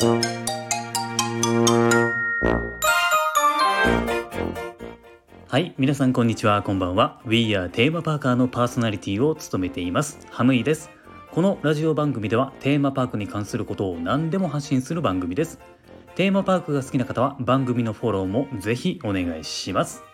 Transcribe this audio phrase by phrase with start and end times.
[0.00, 0.04] は
[5.58, 6.62] い皆さんこんにちは。
[6.62, 7.20] こんばんは。
[7.26, 10.20] We are テーマパーカーのパーソナリティを務めています。
[10.30, 10.90] ハムイです。
[11.32, 15.58] このラジオ番組ではテーマパークに関することを何でも発信する番組です。
[16.14, 20.04] テーマパークが好きな方は番組のフォローもぜひお願いします。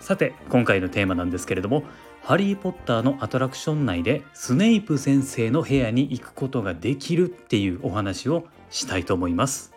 [0.00, 1.84] さて今回のテーマなんですけれども
[2.24, 9.72] ハリー・ポッターのアトラクション内でスネイプ先生の部屋に行くことができるっていうお話をしたいと思います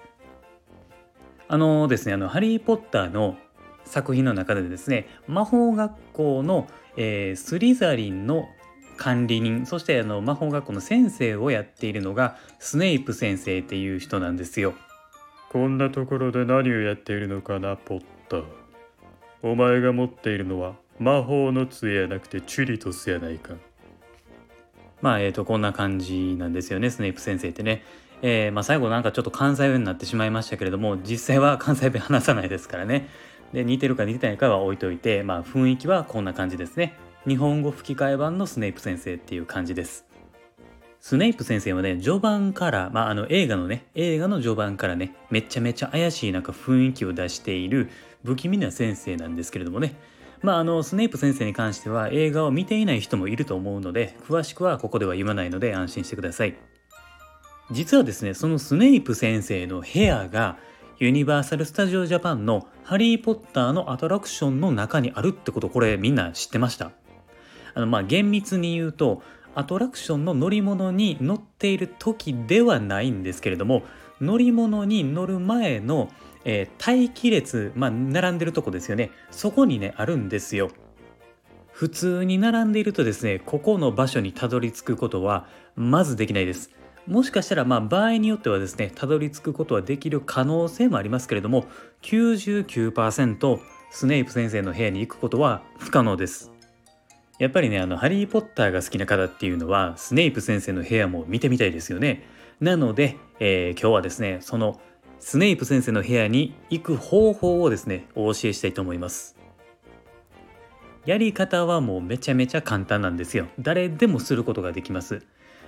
[1.48, 3.38] あのですねあのハリー・ポッターの
[3.86, 8.50] 作品の中でですね魔法学校の、えー、スリザリンの
[8.98, 14.74] 管理人そしてあの魔法学校の先生をやっているのがスネイプ先生っていう人なんですよ。
[15.52, 18.44] こんなところで何をやっているのかなポッター。
[19.44, 23.54] お前が持っているのは魔法の杖やなくてチュリトスやないか。
[25.02, 27.84] まあえっ、ー、とこんな感じなんですよねスネイプ先生ってね。
[28.28, 33.08] えー、まあ、最後なんかちょっと関西弁になってしまいましたけれども実際は関西弁話さないですからね。
[33.54, 36.96] で似てるか似てないかは置いといて、まあ、雰囲気はこんな感じですね。
[37.28, 40.08] 日本語吹き替え版のスネイプ先生っていう感じです。
[41.00, 47.92] スネイプ先生はね、序盤から、まあ、あの映画のね、映画の序盤からね、めちゃめちゃ怪しいなんか雰囲気を出している
[48.24, 49.94] 不気味な先生なんですけれどもね、
[50.42, 56.56] まあ、あのスネイプ先生に関しては映画を見ていない人もいると思うので、詳しくはここでは言わないので安心してください。
[57.72, 60.58] 実はですね、そのスネイプ先生の部屋が
[61.00, 66.92] ユニバーサル・スタジオ・ジャパンのハリー・ポッターのアトラクションの中にあるってことこれみんな知ってました？
[67.74, 69.24] あのまあ厳密に言うと
[69.56, 73.84] アトラクションの乗り物に乗っている時ではないんですけれども
[74.22, 76.10] 乗り物に乗る前の、
[76.46, 79.10] えー、待機列、まあ、並んでるとこですよね。
[79.32, 80.70] そこにねあるんですよ。
[81.72, 86.70] 普通に並んでいるとですねここの場所にたどり着くことはまずできないです。
[87.08, 91.66] もしかしたらまあ場合によってはですねたどり着くことはできる可能性もありますけれども
[92.02, 93.60] 99%
[93.92, 96.52] スネイプ先生の部屋に行くことは不可能です。
[97.38, 102.24] やっぱりねあのハリー・ポッターが好きな方っていうのはスネイプ先生の部屋も見てみたいですよね。
[102.60, 104.80] なので、えー、今日はですねその
[105.20, 109.36] スネイプ先生の部屋に行く方法をですねお教えしたいと思います。
[111.06, 113.48] やり方はもうめちゃめちゃ簡単なんですよ。
[113.60, 115.22] 誰でもすることができます。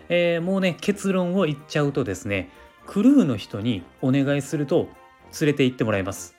[0.10, 2.50] えー、もうね結論を言っちゃうとですね
[2.86, 4.88] クルーの人にお願いすると
[5.40, 6.38] 連れて行ってもらいます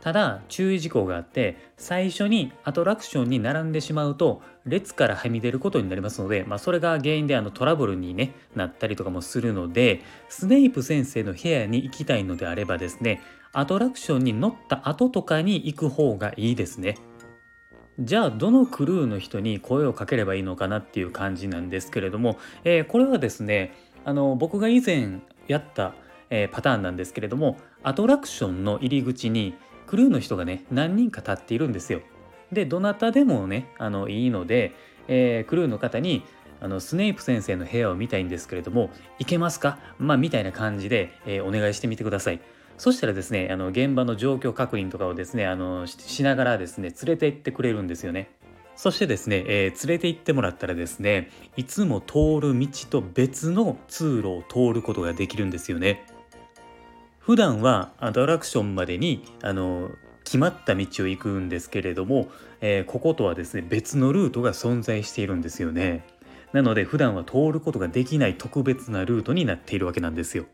[0.00, 13.22] ただ注意事項があって最初にアトラクションに並んでしまうと列からはみ出ることになりますので、まあ、それが原因であのトラブルに、ね、なったりとかもするのでスネイプ先生の部屋に行きたいのであればですね
[13.54, 16.98] アトラクションに乗った後とかに行く方がいいですね。
[18.00, 23.72] じゃあどのクルーの人に声をかければいいのかなっていう感じなんですけれども、えー、これはですね
[24.04, 25.94] あの僕が以前やった、
[26.28, 29.54] えー、パターンなんですけれどもアトラクションの入り口に
[29.86, 32.00] クルーの人がね何人か立っているんですよ。
[32.50, 34.72] でどなたでもねあのいいので、
[35.06, 36.24] えー、クルーの方に
[36.60, 39.78] あのスネイプ先生の部屋を見たいんですけれども行けますか？
[39.98, 42.40] まあみたいな感じで、えお願いしてみてください。
[42.76, 48.30] そしたらですねあの現場の状況確認とかをですねあのしながらですね連れて行ってくれるんですよね。
[48.76, 56.04] そしてですね、えー、連れて行ってもらったらですねいつも通る道と別の通路を通ることができるんですよね。
[57.20, 59.90] 普段はアトラクションまでにあの
[60.24, 62.28] 決まった道を行くんですけれども、
[62.60, 66.04] えー、こことはですね別のルートが存在しているんですよね。
[66.52, 70.46] なので普段は通ることができない特別なルートになっているわけなんですよ。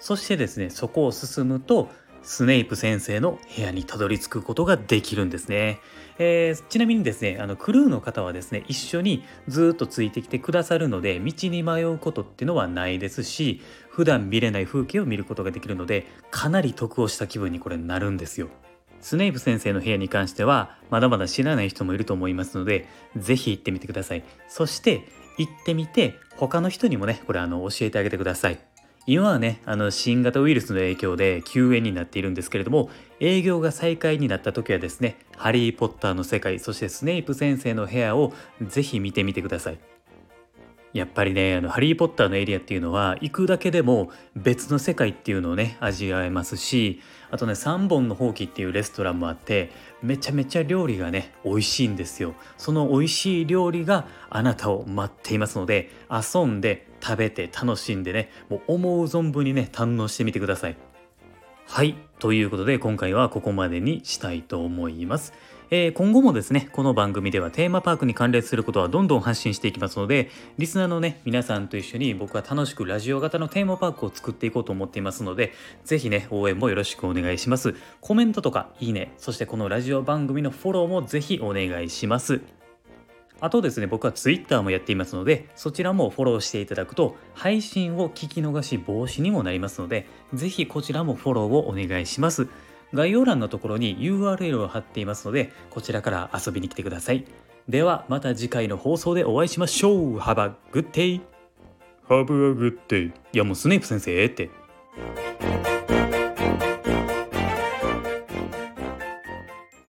[0.00, 1.88] そしてですねそこを進むと
[2.22, 5.80] スネイプ先生の部屋にたどり着くことができるんですね。
[6.18, 18.48] えー、ちなみにですねあのクルーの方はですね一緒にずっとついてきてくださるので道に迷うことっていうのはないですし普段見れない風景を見ることができるのでかなり得をした気分にこれなるんですよ。
[19.00, 22.86] スネイプ先生の部屋に関してはまだまだ知らない人もいると思いますので
[23.16, 24.24] 是非行ってみてください。
[24.46, 28.58] そして行ってみて他の人にもねこれあの教えてあげてください。
[29.06, 38.32] 今はねあの新型ウイルスの影響で休園になっているんですけれども営業が再開になった時はですね「ハリー・ポッター」の世界そしてスネイプ先生の部屋を
[38.62, 39.78] ぜひ見てみてください。
[40.92, 47.00] やっぱりねあのハリー・ポッターのエリアっていうのは行くだけでも別の世界っていうのをね味わえますし
[47.30, 49.70] あとね3本のほうきっていうレストランもあって
[50.02, 52.34] めちゃめちゃ料理がね美味しいんですよ。
[52.58, 60.76] その美味しい料理があなたを待っていますので遊んで食べて楽しんでねもう思う存分にね堪能してみてください。
[61.66, 65.32] はいということで今回はここまでにしたいと思います。
[65.70, 75.52] えー今後もですねこの番組ではテーマパークに関連することはどんどん発信していきますのでリスナーのね皆さんと一緒に僕は楽しくラジオ型のテーマパークを作っていこうと思っていますので
[75.84, 77.76] ぜひね応援もよろしくお願いします。
[78.00, 82.59] コメントとかいいねそしてこのラジオ番組のフォローもぜひお願いします。
[83.40, 92.48] あとですね、僕は Twitter もやっていますので、そちらもフォローしていただくと、配信を聞き逃し防止にもなりますので、ぜひこちらもフォローをお願いします。
[92.92, 97.24] 概要欄のところに URL を貼っていますので、こちらから遊びに来てください。
[97.68, 101.20] では、また次回の放送でお会いしましょう !Have a good day!
[102.08, 103.12] Have a good day.
[103.32, 104.50] いやもうスネイプ先生ええって。